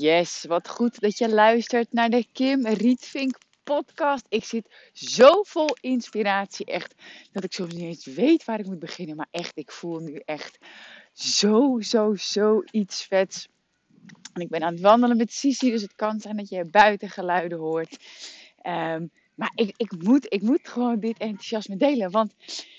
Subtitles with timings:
[0.00, 4.26] Yes, wat goed dat je luistert naar de Kim Rietvink podcast.
[4.28, 6.94] Ik zit zo vol inspiratie, echt,
[7.32, 9.16] dat ik soms niet eens weet waar ik moet beginnen.
[9.16, 10.58] Maar echt, ik voel nu echt
[11.12, 13.48] zo, zo, zo iets vets.
[14.32, 17.58] En ik ben aan het wandelen met Sisi, dus het kan zijn dat je buitengeluiden
[17.58, 17.96] hoort.
[18.62, 22.34] Ehm, maar ik, ik, moet, ik moet gewoon dit enthousiasme delen, want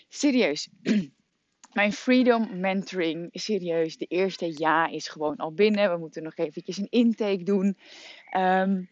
[0.09, 0.67] serieus...
[1.69, 5.91] Mijn Freedom Mentoring, serieus, de eerste ja is gewoon al binnen.
[5.91, 7.77] We moeten nog eventjes een intake doen.
[8.30, 8.83] Ehm,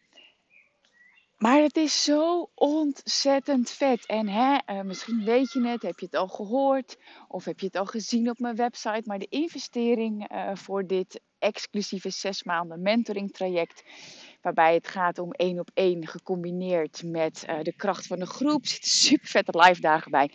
[1.38, 4.06] maar het is zo ontzettend vet.
[4.06, 7.66] En hè, eh, misschien weet je het, heb je het al gehoord of heb je
[7.66, 9.04] het al gezien op mijn website.
[9.06, 13.84] Maar de investering uh, voor dit exclusieve zes maanden mentoring traject,
[14.42, 18.66] waarbij het gaat om één op één gecombineerd met uh, de kracht van de groep,
[18.66, 20.32] zitten super vette live dagen bij.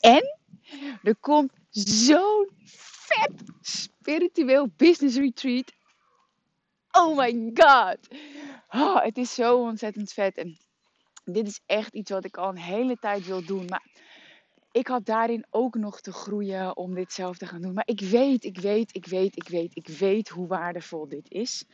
[0.00, 0.40] En
[1.02, 5.72] er komt zo'n vet spiritueel business retreat.
[6.90, 7.98] Oh my god.
[8.68, 10.36] Oh, het is zo ontzettend vet.
[10.36, 10.58] En
[11.24, 13.64] dit is echt iets wat ik al een hele tijd wil doen.
[13.64, 13.86] Maar
[14.72, 17.74] ik had daarin ook nog te groeien om dit zelf te gaan doen.
[17.74, 21.64] Maar ik weet, ik weet, ik weet, ik weet, ik weet hoe waardevol dit is.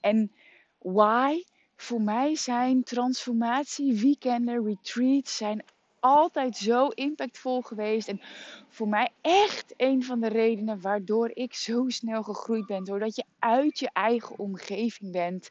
[0.00, 0.32] En
[0.78, 1.42] why?
[1.76, 5.64] Voor mij zijn transformatie, weekenden, retreats zijn
[6.02, 8.08] altijd zo impactvol geweest.
[8.08, 8.20] En
[8.68, 12.84] voor mij echt een van de redenen waardoor ik zo snel gegroeid ben.
[12.84, 15.50] Doordat je uit je eigen omgeving bent.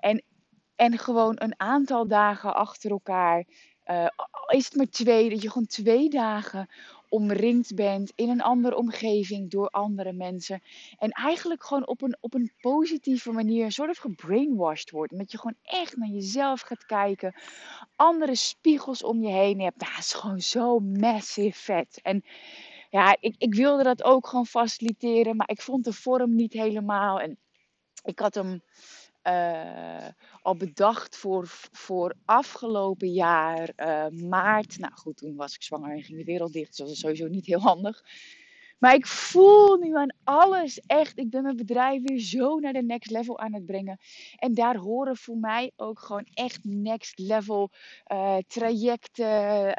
[0.00, 0.22] En,
[0.76, 3.44] en gewoon een aantal dagen achter elkaar.
[3.86, 4.06] Uh,
[4.46, 6.68] is het maar twee, dat je gewoon twee dagen
[7.08, 10.62] omringd bent in een andere omgeving door andere mensen.
[10.98, 15.18] En eigenlijk gewoon op een, op een positieve manier een soort van gebrainwashed wordt.
[15.18, 17.34] Dat je gewoon echt naar jezelf gaat kijken.
[17.96, 19.78] Andere spiegels om je heen hebt.
[19.78, 22.00] Dat is gewoon zo massive vet.
[22.02, 22.24] En
[22.90, 25.36] ja, ik, ik wilde dat ook gewoon faciliteren.
[25.36, 27.20] Maar ik vond de vorm niet helemaal.
[27.20, 27.38] En
[28.04, 28.62] ik had hem
[29.24, 30.08] uh,
[30.42, 34.78] al bedacht voor, voor afgelopen jaar, uh, maart.
[34.78, 36.68] Nou goed, toen was ik zwanger en ging de wereld dicht.
[36.68, 38.02] Dus dat was sowieso niet heel handig.
[38.78, 41.18] Maar ik voel nu aan alles echt.
[41.18, 43.98] Ik ben mijn bedrijf weer zo naar de next level aan het brengen.
[44.36, 47.70] En daar horen voor mij ook gewoon echt next level
[48.12, 49.74] uh, trajecten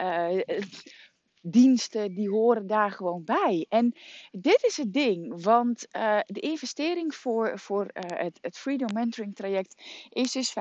[1.41, 3.65] diensten die horen daar gewoon bij.
[3.69, 3.95] En
[4.31, 9.35] dit is het ding, want uh, de investering voor, voor uh, het, het Freedom Mentoring
[9.35, 10.53] traject is dus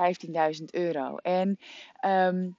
[0.59, 1.15] 15.000 euro.
[1.15, 1.59] En
[2.05, 2.57] um,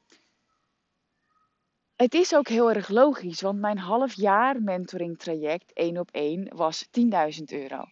[2.01, 6.57] het is ook heel erg logisch, want mijn half jaar mentoring traject, één op één,
[6.57, 7.85] was 10.000 euro.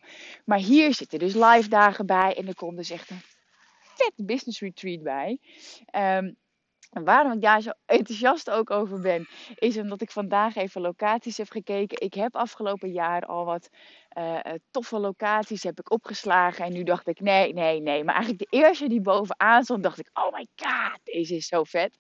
[0.45, 3.23] Maar hier zitten dus live dagen bij en er komt dus echt een
[3.95, 5.39] vet business retreat bij.
[6.17, 6.37] Um,
[6.91, 11.37] en waarom ik daar zo enthousiast ook over ben, is omdat ik vandaag even locaties
[11.37, 12.01] heb gekeken.
[12.01, 13.69] Ik heb afgelopen jaar al wat
[14.19, 14.39] uh,
[14.71, 16.65] toffe locaties heb ik opgeslagen.
[16.65, 18.05] En nu dacht ik, nee, nee, nee.
[18.05, 21.65] Maar eigenlijk de eerste die bovenaan stond, dacht ik, oh my god, deze is zo
[21.65, 21.97] vet.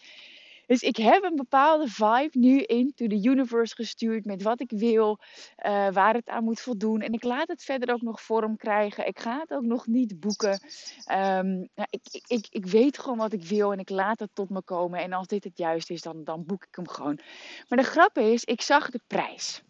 [0.69, 5.19] Dus ik heb een bepaalde vibe nu into the universe gestuurd met wat ik wil,
[5.67, 7.01] uh, waar het aan moet voldoen.
[7.01, 9.07] En ik laat het verder ook nog vorm krijgen.
[9.07, 10.61] Ik ga het ook nog niet boeken.
[11.05, 14.63] Ja, ik, ik, ik weet gewoon wat ik wil en ik laat het tot me
[14.63, 15.01] komen.
[15.01, 17.21] En als dit het juist is, dan, dan boek ik hem gewoon.
[17.69, 19.63] Maar de grap is, ik zag de prijs.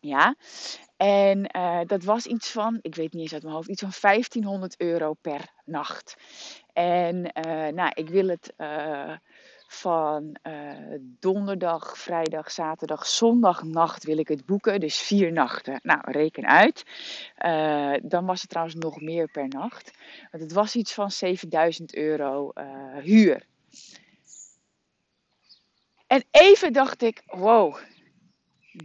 [0.00, 0.36] Ja,
[0.96, 3.92] en uh, dat was iets van, ik weet niet eens uit mijn hoofd, iets van
[4.00, 6.16] 1500 euro per nacht.
[6.72, 8.54] En uh, nou, ik wil het
[9.74, 14.80] van uh, donderdag, vrijdag, zaterdag, zondag nacht wil ik het boeken.
[14.80, 15.80] Dus vier nachten.
[15.82, 16.84] Nou, reken uit.
[17.38, 19.92] Uh, dan was het trouwens nog meer per nacht.
[20.30, 22.64] Want het was iets van 7000 euro uh,
[23.02, 23.46] huur.
[26.06, 27.76] En even dacht ik, wow,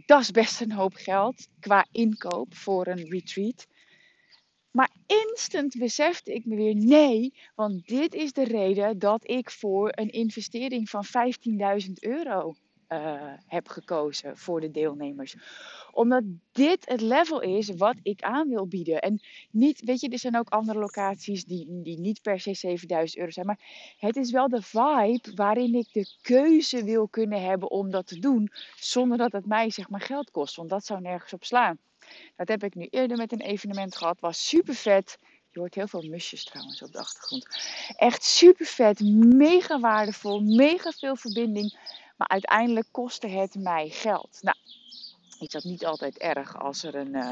[0.06, 3.66] dat is best een hoop geld qua inkoop voor een retreat.
[4.70, 9.92] Maar instant besefte ik me weer nee, want dit is de reden dat ik voor
[9.94, 11.04] een investering van
[11.86, 12.54] 15.000 euro
[12.90, 15.36] eh, heb gekozen voor de deelnemers.
[15.92, 16.22] Omdat
[16.52, 19.00] dit het level is wat ik aan wil bieden.
[19.00, 19.20] En
[19.50, 23.30] niet, weet je, er zijn ook andere locaties die, die niet per se 7000 euro
[23.30, 23.46] zijn.
[23.46, 28.06] Maar het is wel de vibe waarin ik de keuze wil kunnen hebben om dat
[28.06, 28.48] te doen.
[28.76, 30.56] Zonder dat het mij zeg maar geld kost.
[30.56, 31.78] Want dat zou nergens op slaan.
[32.36, 34.20] Dat heb ik nu eerder met een evenement gehad.
[34.20, 35.18] Was super vet.
[35.50, 37.46] Je hoort heel veel musjes trouwens op de achtergrond.
[37.96, 39.00] Echt super vet,
[39.34, 41.78] mega waardevol, mega veel verbinding.
[42.16, 44.38] Maar uiteindelijk kostte het mij geld.
[44.40, 44.56] Nou,
[45.40, 47.30] is dat niet altijd erg als er een, uh,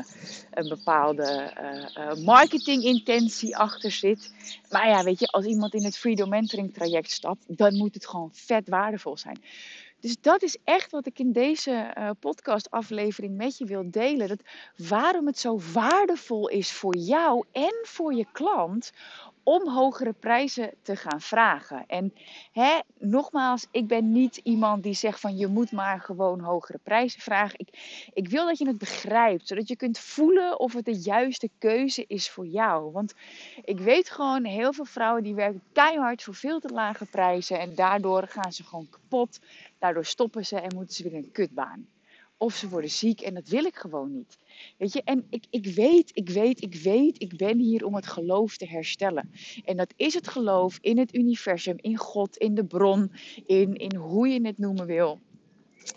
[0.50, 1.52] een bepaalde
[1.98, 4.32] uh, marketingintentie achter zit.
[4.70, 8.06] Maar ja, weet je, als iemand in het Freedom Mentoring traject stapt, dan moet het
[8.06, 9.42] gewoon vet waardevol zijn.
[10.00, 14.28] Dus dat is echt wat ik in deze uh, podcastaflevering met je wil delen.
[14.28, 14.42] Dat
[14.76, 18.92] waarom het zo waardevol is voor jou en voor je klant
[19.48, 21.84] om hogere prijzen te gaan vragen.
[21.86, 22.14] En
[22.52, 27.20] hè, nogmaals, ik ben niet iemand die zegt van je moet maar gewoon hogere prijzen
[27.20, 27.58] vragen.
[27.58, 27.68] Ik,
[28.14, 32.04] ik wil dat je het begrijpt, zodat je kunt voelen of het de juiste keuze
[32.08, 32.92] is voor jou.
[32.92, 33.14] Want
[33.64, 37.74] ik weet gewoon, heel veel vrouwen die werken keihard voor veel te lage prijzen en
[37.74, 39.38] daardoor gaan ze gewoon kapot.
[39.78, 41.88] Daardoor stoppen ze en moeten ze weer een kutbaan.
[42.36, 44.38] Of ze worden ziek en dat wil ik gewoon niet.
[44.76, 48.06] Weet je, en ik, ik weet, ik weet, ik weet, ik ben hier om het
[48.06, 49.30] geloof te herstellen.
[49.64, 53.12] En dat is het geloof in het universum, in God, in de bron,
[53.46, 55.20] in, in hoe je het noemen wil.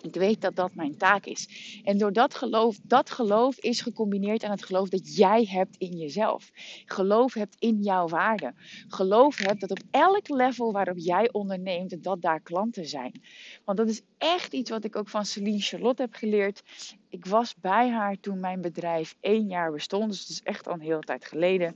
[0.01, 1.47] Ik weet dat dat mijn taak is.
[1.83, 5.97] En door dat geloof, dat geloof is gecombineerd aan het geloof dat jij hebt in
[5.97, 6.51] jezelf.
[6.85, 8.53] Geloof hebt in jouw waarde.
[8.87, 13.21] Geloof hebt dat op elk level waarop jij onderneemt, dat daar klanten zijn.
[13.65, 16.61] Want dat is echt iets wat ik ook van Celine Charlotte heb geleerd.
[17.09, 20.09] Ik was bij haar toen mijn bedrijf één jaar bestond.
[20.09, 21.75] Dus het is echt al een hele tijd geleden.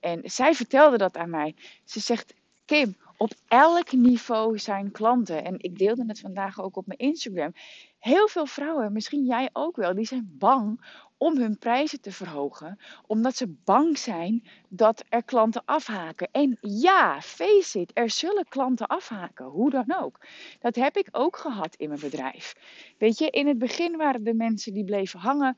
[0.00, 1.54] En zij vertelde dat aan mij.
[1.84, 2.34] Ze zegt,
[2.64, 5.44] Kim, op elk niveau zijn klanten.
[5.44, 7.52] En ik deelde het vandaag ook op mijn Instagram.
[7.98, 10.80] Heel veel vrouwen, misschien jij ook wel, die zijn bang
[11.16, 16.28] om hun prijzen te verhogen, omdat ze bang zijn dat er klanten afhaken.
[16.32, 20.26] En ja, face it, er zullen klanten afhaken, hoe dan ook.
[20.60, 22.56] Dat heb ik ook gehad in mijn bedrijf.
[22.98, 25.56] Weet je, in het begin waren de mensen die bleven hangen.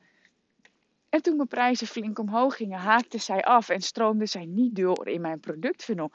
[1.17, 5.07] En toen mijn prijzen flink omhoog gingen, haakten zij af en stroomden zij niet door
[5.07, 6.11] in mijn productfunnel.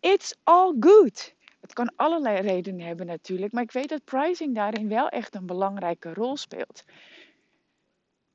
[0.00, 1.34] It's all good.
[1.60, 5.46] Het kan allerlei redenen hebben natuurlijk, maar ik weet dat pricing daarin wel echt een
[5.46, 6.84] belangrijke rol speelt.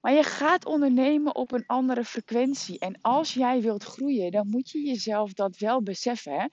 [0.01, 2.79] Maar je gaat ondernemen op een andere frequentie.
[2.79, 6.39] En als jij wilt groeien, dan moet je jezelf dat wel beseffen.
[6.39, 6.45] Hè?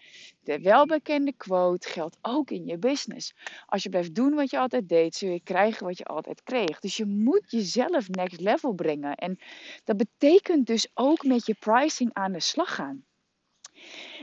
[0.43, 3.35] De welbekende quote geldt ook in je business.
[3.67, 6.81] Als je blijft doen wat je altijd deed, zul je krijgen wat je altijd kreeg.
[6.81, 9.15] Dus je moet jezelf next level brengen.
[9.15, 9.39] En
[9.85, 13.05] dat betekent dus ook met je pricing aan de slag gaan.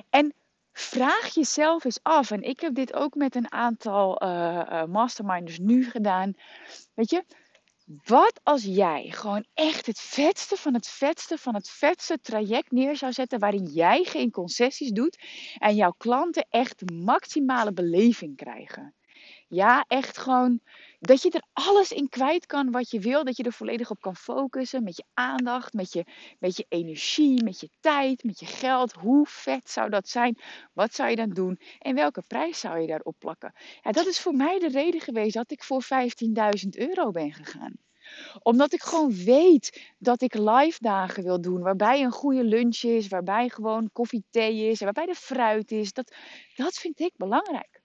[0.09, 0.33] En
[0.73, 2.31] vraag jezelf eens af.
[2.31, 6.33] En ik heb dit ook met een aantal uh, masterminders nu gedaan.
[6.93, 7.23] Weet je,
[7.85, 12.95] wat als jij gewoon echt het vetste van het vetste van het vetste traject neer
[12.95, 15.23] zou zetten waarin jij geen concessies doet
[15.57, 18.95] en jouw klanten echt maximale beleving krijgen?
[19.53, 20.59] Ja, echt gewoon
[20.99, 23.23] dat je er alles in kwijt kan wat je wil.
[23.23, 24.83] Dat je er volledig op kan focussen.
[24.83, 26.05] Met je aandacht, met je,
[26.39, 28.93] met je energie, met je tijd, met je geld.
[28.93, 30.37] Hoe vet zou dat zijn?
[30.73, 31.59] Wat zou je dan doen?
[31.79, 33.53] En welke prijs zou je daarop plakken?
[33.81, 37.73] Ja, dat is voor mij de reden geweest dat ik voor 15.000 euro ben gegaan
[38.41, 41.61] omdat ik gewoon weet dat ik live dagen wil doen.
[41.61, 43.07] Waarbij een goede lunch is.
[43.07, 44.79] Waarbij gewoon koffie, thee is.
[44.79, 45.93] Waarbij de fruit is.
[45.93, 46.15] Dat,
[46.55, 47.80] dat vind ik belangrijk.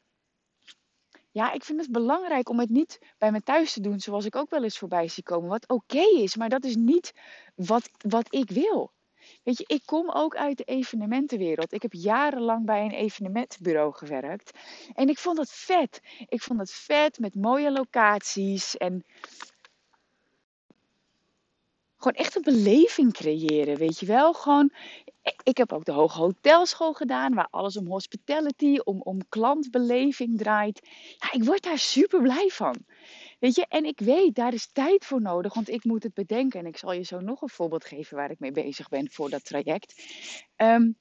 [1.37, 4.37] Ja, ik vind het belangrijk om het niet bij me thuis te doen, zoals ik
[4.37, 5.49] ook wel eens voorbij zie komen.
[5.49, 7.13] Wat oké is, maar dat is niet
[7.55, 8.93] wat, wat ik wil.
[9.43, 11.73] Weet je, ik kom ook uit de evenementenwereld.
[11.73, 14.59] Ik heb jarenlang bij een evenementenbureau gewerkt.
[14.95, 16.01] En ik vond het vet.
[16.29, 18.77] Ik vond het vet met mooie locaties.
[18.77, 19.05] En
[21.97, 24.33] gewoon echt een beleving creëren, weet je wel.
[24.33, 24.73] Gewoon,
[25.43, 30.89] ik heb ook de Hoge Hotelschool gedaan, waar alles om hospitality, om, om klantbeleving draait.
[31.19, 32.77] Ja, ik word daar super blij van.
[33.39, 36.61] Weet je, en ik weet, daar is tijd voor nodig, want ik moet het bedenken.
[36.61, 39.31] En ik zal je zo nog een voorbeeld geven waar ik mee bezig ben voor
[39.31, 40.03] dat traject.
[40.57, 40.97] Um,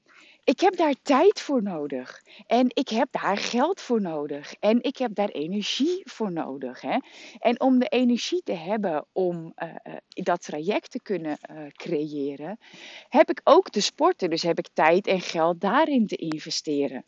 [0.46, 2.22] ik heb daar tijd voor nodig.
[2.46, 4.54] En ik heb daar geld voor nodig.
[4.60, 6.80] En ik heb daar energie voor nodig.
[6.80, 6.98] Hè?
[7.38, 12.58] En om de energie te hebben om uh, uh, dat traject te kunnen uh, creëren,
[13.08, 14.30] heb ik ook te sporten.
[14.30, 17.04] Dus heb ik tijd en geld daarin te investeren.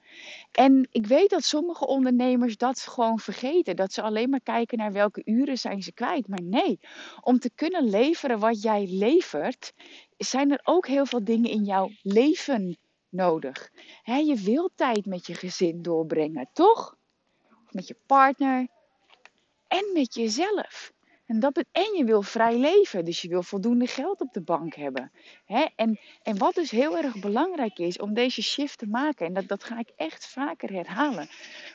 [0.53, 3.77] En ik weet dat sommige ondernemers dat gewoon vergeten.
[3.77, 6.29] Dat ze alleen maar kijken naar welke uren zijn ze kwijt.
[6.29, 6.81] Maar nee,
[7.21, 9.73] om te kunnen leveren wat jij levert,
[10.17, 12.79] zijn er ook heel veel dingen in jouw leven
[13.09, 13.71] nodig.
[14.05, 16.97] je wilt tijd met je gezin doorbrengen, toch?
[17.71, 18.67] Met je partner.
[19.69, 20.93] en met jezelf.
[21.29, 24.75] En, dat, en je wil vrij leven, dus je wil voldoende geld op de bank
[24.75, 25.13] hebben.
[25.77, 29.49] En, en wat dus heel erg belangrijk is om deze shift te maken, en dat,
[29.49, 31.29] dat ga ik echt vaker herhalen,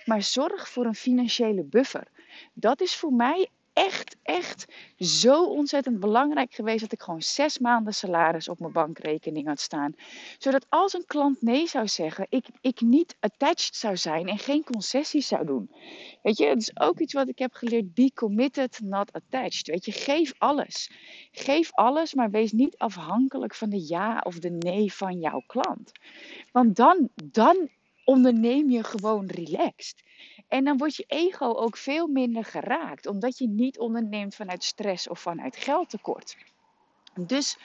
[0.06, 2.08] maar zorg voor een financiële buffer.
[2.54, 4.66] Dat is voor mij echt, echt
[4.98, 9.94] zo ontzettend belangrijk geweest dat ik gewoon zes maanden salaris op mijn bankrekening had staan.
[10.38, 14.64] Zodat als een klant nee zou zeggen, ik, ik niet attached zou zijn en geen
[14.64, 15.72] concessies zou doen.
[16.22, 17.94] Weet je, het is ook iets wat ik heb geleerd.
[17.94, 19.68] Be committed, not attached.
[19.68, 20.92] Weet je, geef alles.
[21.32, 25.92] Geef alles, maar wees niet afhankelijk van de ja of de nee van jouw klant.
[26.52, 27.70] Want dan, dan
[28.04, 30.04] onderneem je gewoon relaxed.
[30.48, 35.08] En dan wordt je ego ook veel minder geraakt, omdat je niet onderneemt vanuit stress
[35.08, 36.38] of vanuit geldtekort.
[37.26, 37.58] Dus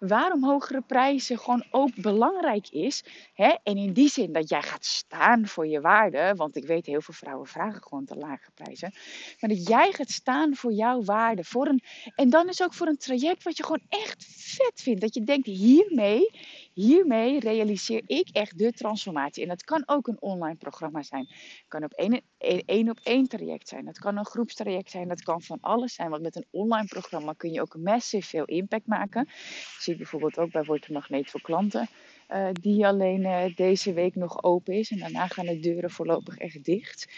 [0.00, 3.04] waarom hogere prijzen gewoon ook belangrijk is.
[3.34, 3.54] Hè?
[3.62, 6.32] En in die zin dat jij gaat staan voor je waarde.
[6.36, 8.92] Want ik weet heel veel vrouwen vragen gewoon te lage prijzen.
[9.40, 11.44] Maar dat jij gaat staan voor jouw waarde.
[11.44, 11.82] Voor een,
[12.14, 15.00] en dan is ook voor een traject wat je gewoon echt vet vindt.
[15.00, 16.30] Dat je denkt hiermee
[16.72, 19.42] hiermee realiseer ik echt de transformatie.
[19.42, 21.26] En dat kan ook een online programma zijn.
[21.28, 23.86] Het kan op één, op één traject zijn.
[23.86, 25.08] Het kan een groepstraject zijn.
[25.08, 26.10] Dat kan van alles zijn.
[26.10, 29.24] Want met een online programma kun je ook massief veel impact maken.
[29.28, 31.88] Je ziet bijvoorbeeld ook bij Word Magneet voor klanten.
[32.32, 34.90] Uh, die alleen uh, deze week nog open is.
[34.90, 37.08] En daarna gaan de deuren voorlopig echt dicht.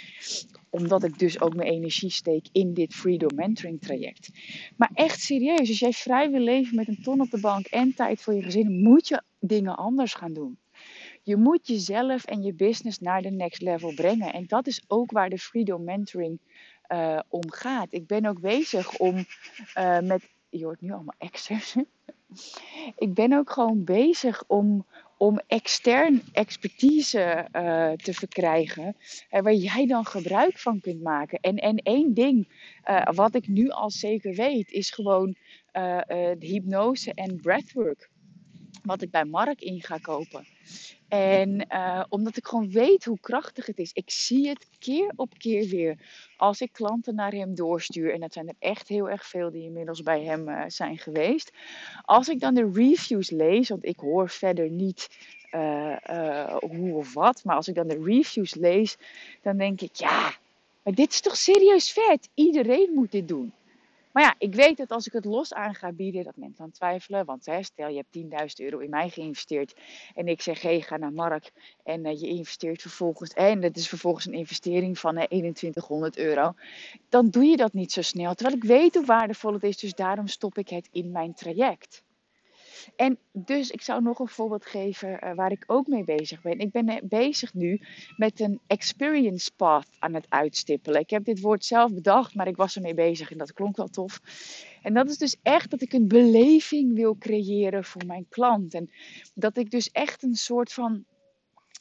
[0.70, 4.30] Omdat ik dus ook mijn energie steek in dit Freedom Mentoring traject.
[4.76, 7.94] Maar echt serieus, als jij vrij wil leven met een ton op de bank en
[7.94, 10.58] tijd voor je gezin, moet je dingen anders gaan doen.
[11.22, 14.32] Je moet jezelf en je business naar de next level brengen.
[14.32, 16.40] En dat is ook waar de Freedom Mentoring
[16.92, 17.86] uh, om gaat.
[17.90, 19.14] Ik ben ook bezig om
[20.02, 20.30] met.
[20.52, 21.76] Je hoort nu allemaal extras.
[23.04, 24.86] ik ben ook gewoon bezig om,
[25.18, 28.96] om extern expertise uh, te verkrijgen.
[29.30, 31.40] Uh, waar jij dan gebruik van kunt maken.
[31.40, 32.48] En, en één ding
[32.90, 35.36] uh, wat ik nu al zeker weet, is gewoon
[35.72, 38.10] de hypnose en breathwork.
[38.82, 40.46] Wat ik bij Mark in ga kopen.
[41.12, 43.90] En uh, omdat ik gewoon weet hoe krachtig het is.
[43.92, 45.98] Ik zie het keer op keer weer.
[46.36, 48.12] Als ik klanten naar hem doorstuur.
[48.12, 51.52] En dat zijn er echt heel erg veel die inmiddels bij hem uh, zijn geweest.
[52.02, 53.68] Als ik dan de reviews lees.
[53.68, 55.08] Want ik hoor verder niet
[55.54, 57.44] uh, hoe of wat.
[57.44, 58.96] Maar als ik dan de reviews lees.
[59.42, 60.34] Dan denk ik ja.
[60.82, 62.28] Maar dit is toch serieus vet.
[62.34, 63.52] Iedereen moet dit doen.
[64.12, 66.70] Maar ja, ik weet dat als ik het los aan ga bieden, dat mensen dan
[66.70, 67.24] twijfelen.
[67.24, 69.74] Want hè, stel je hebt 10.000 euro in mij geïnvesteerd.
[70.14, 71.52] En ik zeg, hé, hey, ga naar Mark.
[71.84, 73.32] En uh, je investeert vervolgens.
[73.32, 76.54] En dat is vervolgens een investering van uh, 2100 euro.
[77.08, 78.34] Dan doe je dat niet zo snel.
[78.34, 79.76] Terwijl ik weet hoe waardevol het is.
[79.76, 82.02] Dus daarom stop ik het in mijn traject.
[82.96, 86.58] En dus ik zou nog een voorbeeld geven uh, waar ik ook mee bezig ben.
[86.58, 87.80] Ik ben eh, bezig nu
[88.16, 91.00] met een experience path aan het uitstippelen.
[91.00, 93.88] Ik heb dit woord zelf bedacht, maar ik was ermee bezig en dat klonk wel
[93.88, 94.20] tof.
[94.82, 98.74] En dat is dus echt dat ik een beleving wil creëren voor mijn klant.
[98.74, 98.90] En
[99.34, 101.04] dat ik dus echt een soort van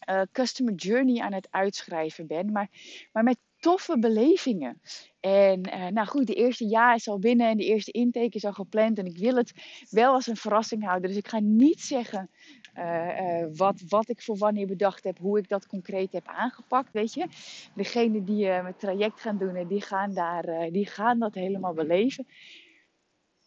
[0.10, 2.52] uh, customer journey aan het uitschrijven ben.
[2.52, 2.70] Maar,
[3.12, 4.82] maar met toffe belevingen.
[5.20, 8.46] En uh, nou goed, de eerste jaar is al binnen en de eerste intake is
[8.46, 8.98] al gepland.
[8.98, 9.54] En ik wil het
[9.90, 11.10] wel als een verrassing houden.
[11.10, 12.30] Dus ik ga niet zeggen
[12.78, 16.94] uh, uh, wat, wat ik voor wanneer bedacht heb, hoe ik dat concreet heb aangepakt.
[16.94, 17.28] Weet je,
[17.76, 22.28] degene die het traject gaan doen, die gaan, daar, die gaan dat helemaal beleven.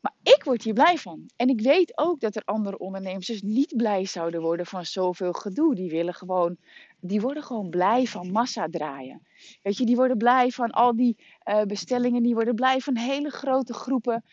[0.04, 1.30] Maar ik word hier blij van.
[1.37, 5.32] En ik weet ook dat er andere ondernemers dus niet blij zouden worden van zoveel
[5.32, 5.75] gedoe.
[5.75, 6.56] Die willen gewoon,
[7.00, 9.26] die worden gewoon blij van massa draaien.
[9.62, 12.23] Weet je, die worden blij van al die uh, bestellingen.
[12.23, 14.25] Die worden blij van hele grote groepen.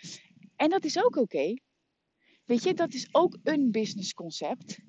[0.56, 1.54] En dat is ook oké.
[2.46, 4.80] Weet je, dat is ook een businessconcept.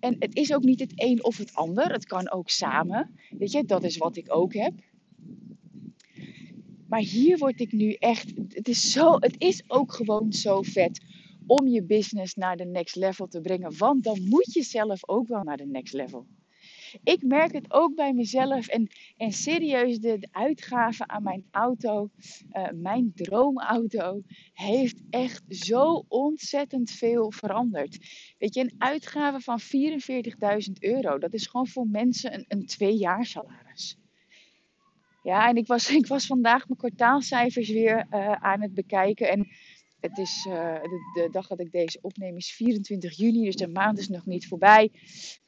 [0.00, 1.92] En het is ook niet het een of het ander.
[1.92, 3.18] Het kan ook samen.
[3.30, 4.72] Weet je, dat is wat ik ook heb.
[6.94, 8.32] Maar hier word ik nu echt.
[8.48, 11.04] Het is, zo, het is ook gewoon zo vet
[11.46, 13.76] om je business naar de next level te brengen.
[13.76, 16.26] Want dan moet je zelf ook wel naar de next level.
[17.02, 18.66] Ik merk het ook bij mezelf.
[18.66, 22.10] En, en serieus, de, uitgaven aan mijn auto,
[22.52, 24.22] uh, mijn droomauto,
[24.52, 27.98] heeft echt zo ontzettend veel veranderd.
[28.38, 32.98] Weet je, een uitgave van 44.000 euro, dat is gewoon voor mensen een, een twee
[33.20, 33.98] salaris.
[35.24, 39.28] Ja, en ik was, ik was vandaag mijn kwartaalcijfers weer uh, aan het bekijken.
[39.28, 39.48] En
[40.00, 40.82] het is, uh,
[41.14, 44.48] de, dag dat ik deze opneem is 24 juni, dus de maand is nog niet
[44.48, 44.90] voorbij.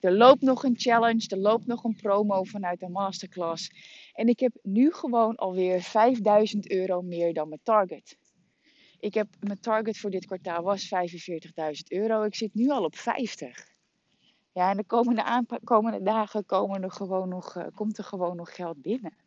[0.01, 3.71] Er loopt nog een challenge, er loopt nog een promo vanuit de masterclass.
[4.13, 8.17] En ik heb nu gewoon alweer 5000 euro meer dan mijn target.
[8.99, 11.43] Ik heb, mijn target voor dit kwartaal was 45.000
[11.89, 12.23] euro.
[12.23, 13.75] Ik zit nu al op 50.
[14.53, 14.85] Ja, en de
[15.65, 16.81] komende, dagen gewoon
[17.29, 19.26] nog, uh, komt er gewoon nog geld binnen.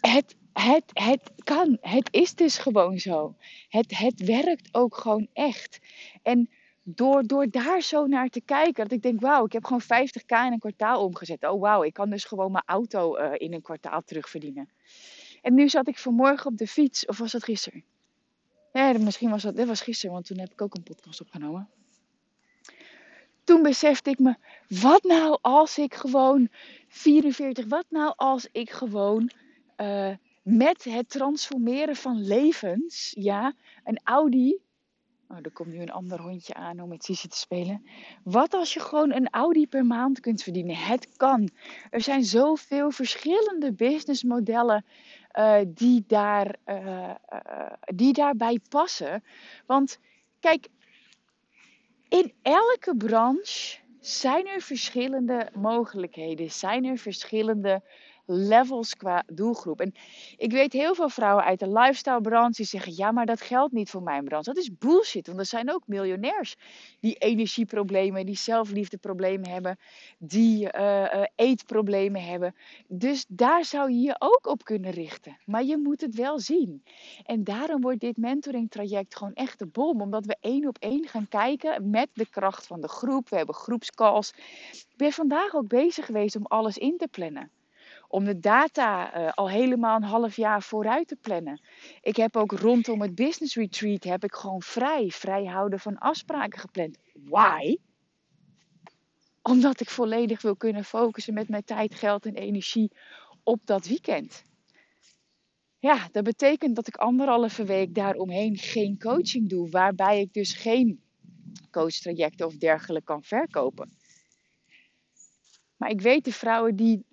[0.00, 1.78] Het, het, het kan.
[1.80, 3.34] Het is dus gewoon zo.
[3.68, 5.78] Het, het werkt ook gewoon echt.
[6.22, 6.50] En
[6.82, 10.46] door, door daar zo naar te kijken, dat ik denk, wauw, ik heb gewoon 50k
[10.46, 11.44] in een kwartaal omgezet.
[11.44, 14.68] Oh wauw, ik kan dus gewoon mijn auto eh, in een kwartaal terugverdienen.
[15.42, 17.84] En nu zat ik vanmorgen op de fiets, of was dat gisteren?
[18.72, 21.68] Nee, misschien was dat, dat was gisteren, want toen heb ik ook een podcast opgenomen.
[23.46, 24.34] Toen besefte ik me,
[24.68, 26.48] wat nou als ik gewoon
[26.88, 29.30] 44, wat nou als ik gewoon
[29.76, 30.10] uh,
[30.42, 34.58] met het transformeren van levens, ja, een Audi.
[35.28, 37.86] Oh, er komt nu een ander hondje aan om met Sissy te spelen.
[38.22, 40.76] Wat als je gewoon een Audi per maand kunt verdienen?
[40.76, 41.48] Het kan.
[41.90, 44.84] Er zijn zoveel verschillende businessmodellen
[45.38, 47.14] uh, die, daar, uh,
[47.94, 49.24] die daarbij passen.
[49.66, 49.98] Want
[50.40, 50.68] kijk,
[52.08, 57.82] in elke branche zijn er verschillende mogelijkheden, zijn er verschillende
[58.26, 59.80] levels qua doelgroep.
[59.80, 59.94] En
[60.36, 63.72] ik weet heel veel vrouwen uit de lifestyle branche die zeggen: ja, maar dat geldt
[63.72, 64.52] niet voor mijn branche.
[64.52, 66.56] Dat is bullshit, want er zijn ook miljonairs
[67.00, 69.78] die energieproblemen, die zelfliefdeproblemen hebben,
[70.18, 72.54] die uh, eetproblemen hebben.
[72.88, 75.36] Dus daar zou je je ook op kunnen richten.
[75.44, 76.82] Maar je moet het wel zien.
[77.24, 81.08] En daarom wordt dit mentoring traject gewoon echt de bom, omdat we één op één
[81.08, 83.28] gaan kijken met de kracht van de groep.
[83.28, 84.32] We hebben groepscalls.
[84.72, 87.50] Ik ben vandaag ook bezig geweest om alles in te plannen
[88.16, 91.60] om de data uh, al helemaal een half jaar vooruit te plannen.
[92.00, 96.60] Ik heb ook rondom het business retreat heb ik gewoon vrij, vrij houden van afspraken
[96.60, 96.98] gepland.
[97.12, 97.76] Why?
[99.42, 102.90] Omdat ik volledig wil kunnen focussen met mijn tijd, geld en energie
[103.42, 104.44] op dat weekend.
[105.78, 111.00] Ja, dat betekent dat ik anderhalve week daaromheen geen coaching doe, waarbij ik dus geen
[111.70, 113.90] coachtrajecten of dergelijke kan verkopen.
[115.76, 117.04] Maar ik weet de vrouwen die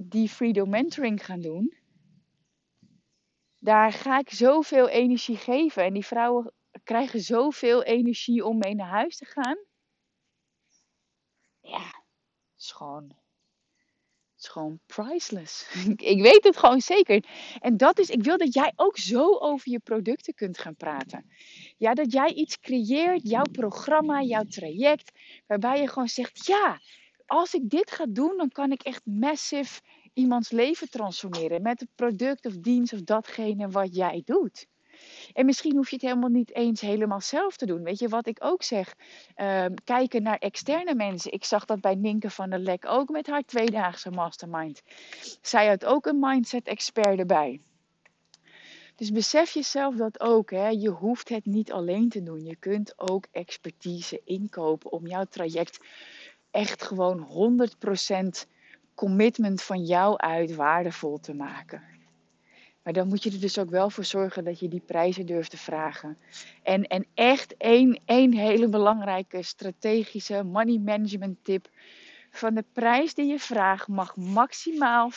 [0.00, 1.76] die Freedom Mentoring gaan doen,
[3.58, 5.84] daar ga ik zoveel energie geven.
[5.84, 6.52] En die vrouwen
[6.84, 9.58] krijgen zoveel energie om mee naar huis te gaan.
[11.60, 15.74] Ja, het is gewoon, het is gewoon priceless.
[16.14, 17.24] ik weet het gewoon zeker.
[17.58, 21.30] En dat is, ik wil dat jij ook zo over je producten kunt gaan praten.
[21.76, 26.80] Ja, dat jij iets creëert, jouw programma, jouw traject, waarbij je gewoon zegt, ja,
[27.28, 29.80] als ik dit ga doen, dan kan ik echt massive
[30.14, 34.66] iemands leven transformeren met het product of dienst of datgene wat jij doet.
[35.32, 37.82] En misschien hoef je het helemaal niet eens helemaal zelf te doen.
[37.82, 38.94] Weet je wat ik ook zeg?
[39.36, 41.32] Uh, kijken naar externe mensen.
[41.32, 44.82] Ik zag dat bij Ninke van der Lek ook met haar tweedaagse mastermind.
[45.42, 47.60] Zij had ook een mindset expert erbij.
[48.94, 50.50] Dus besef jezelf dat ook.
[50.50, 50.68] Hè?
[50.68, 52.44] Je hoeft het niet alleen te doen.
[52.44, 55.78] Je kunt ook expertise inkopen om jouw traject
[56.50, 57.28] echt gewoon
[58.46, 58.48] 100%
[58.94, 61.82] commitment van jou uit waardevol te maken.
[62.82, 65.50] Maar dan moet je er dus ook wel voor zorgen dat je die prijzen durft
[65.50, 66.18] te vragen.
[66.62, 71.68] En, en echt één, één hele belangrijke strategische money management tip.
[72.30, 75.14] Van de prijs die je vraagt mag maximaal 25%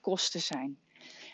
[0.00, 0.78] kosten zijn.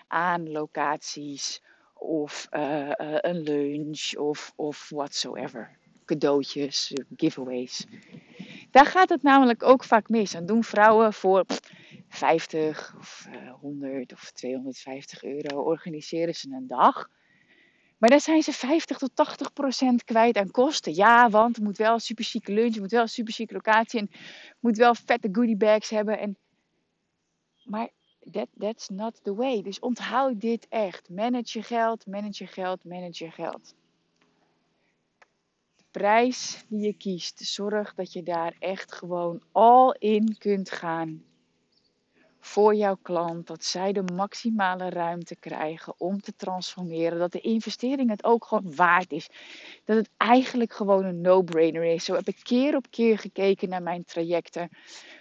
[0.06, 1.62] Aan locaties
[1.94, 5.78] of uh, uh, een lunch of, of whatsoever.
[6.10, 7.86] Cadeautjes, giveaways.
[8.70, 10.30] Daar gaat het namelijk ook vaak mis.
[10.30, 11.44] Dan doen vrouwen voor
[12.08, 13.28] 50 of
[13.60, 17.08] 100 of 250 euro organiseren ze een dag.
[17.98, 20.94] Maar daar zijn ze 50 tot 80 procent kwijt aan kosten.
[20.94, 23.54] Ja, want het moet wel een super chique lunch, het moet wel een super chique
[23.54, 24.10] locatie en
[24.60, 26.18] moet wel vette goodie bags hebben.
[26.18, 26.36] En...
[27.62, 27.88] Maar
[28.30, 29.62] that, that's not the way.
[29.62, 31.08] Dus onthoud dit echt.
[31.08, 33.74] Manage je geld, manage je geld, manage je geld
[35.90, 41.24] prijs die je kiest, zorg dat je daar echt gewoon al in kunt gaan
[42.40, 43.46] voor jouw klant.
[43.46, 47.18] Dat zij de maximale ruimte krijgen om te transformeren.
[47.18, 49.28] Dat de investering het ook gewoon waard is.
[49.84, 52.04] Dat het eigenlijk gewoon een no-brainer is.
[52.04, 54.68] Zo heb ik keer op keer gekeken naar mijn trajecten.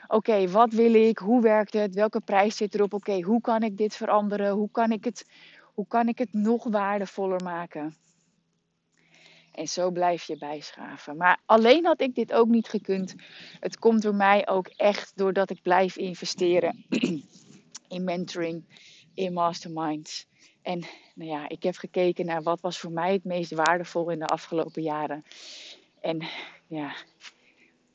[0.08, 1.18] Oké, wat wil ik?
[1.18, 1.96] Hoe werkt het?
[1.96, 2.94] Welke prijs zit erop?
[2.94, 4.52] Oké, hoe kan ik dit veranderen?
[4.52, 5.26] Hoe kan ik het,
[5.74, 7.96] hoe kan ik het nog waardevoller maken?
[9.60, 11.18] En zo blijf je bijschaven.
[11.18, 13.16] Maar alleen had ik dit ook niet gekund.
[13.60, 16.86] Het komt door mij ook echt doordat ik blijf investeren
[17.96, 18.64] in mentoring,
[19.14, 20.28] in masterminds.
[20.62, 20.80] En
[21.16, 24.26] nou ja, ik heb gekeken naar wat was voor mij het meest waardevol in de
[24.26, 25.24] afgelopen jaren.
[26.02, 26.28] En
[26.68, 26.96] ja,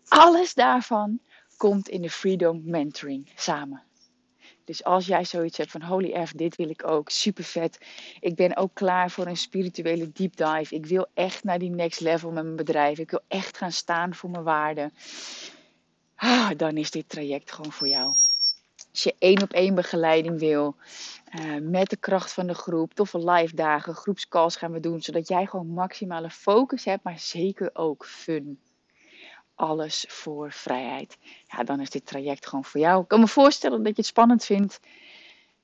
[0.09, 1.21] alles daarvan
[1.57, 3.83] komt in de Freedom Mentoring samen.
[4.65, 7.79] Dus als jij zoiets hebt van holy F, dit wil ik ook, super vet.
[8.21, 10.75] Ik ben ook klaar voor een spirituele deep dive.
[10.75, 12.99] Ik wil echt naar die next level met mijn bedrijf.
[12.99, 14.93] Ik wil echt gaan staan voor mijn waarden.
[16.15, 18.15] Ah, dan is dit traject gewoon voor jou.
[18.91, 20.77] Als je één op één begeleiding wil,
[21.39, 25.29] uh, met de kracht van de groep, toffe live dagen, groepscalls gaan we doen, zodat
[25.29, 28.59] jij gewoon maximale focus hebt, maar zeker ook fun.
[29.55, 31.19] Alles voor vrijheid.
[31.47, 33.03] Ja, dan is dit traject gewoon voor jou.
[33.03, 34.81] Ik kan me voorstellen dat je het spannend vindt,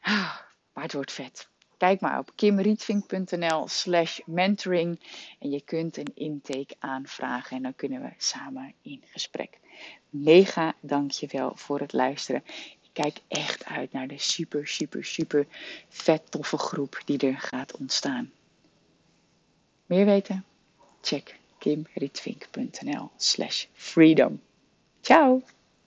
[0.01, 0.37] ah,
[0.73, 1.49] maar het wordt vet.
[1.81, 5.01] Kijk maar op kimrietvink.nl slash mentoring
[5.39, 9.59] en je kunt een intake aanvragen en dan kunnen we samen in gesprek.
[10.11, 12.43] Mega dankjewel voor het luisteren.
[12.81, 15.47] Ik kijk echt uit naar de super, super, super
[15.89, 18.31] vet toffe groep die er gaat ontstaan.
[19.87, 20.45] Meer weten?
[21.01, 24.41] Check kimrietvink.nl slash freedom.
[25.03, 25.43] Ciao!